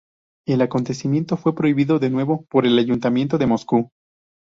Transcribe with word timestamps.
El 0.47 0.63
acontecimiento 0.63 1.37
fue 1.37 1.53
prohibido 1.53 1.99
de 1.99 2.09
nuevo 2.09 2.43
por 2.49 2.65
el 2.65 2.79
ayuntamiento 2.79 3.37
de 3.37 3.45
Moscú. 3.45 3.91